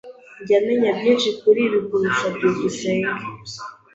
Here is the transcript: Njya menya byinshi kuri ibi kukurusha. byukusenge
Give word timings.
Njya 0.41 0.57
menya 0.67 0.89
byinshi 0.97 1.29
kuri 1.39 1.59
ibi 1.67 1.77
kukurusha. 1.83 2.25
byukusenge 2.35 3.11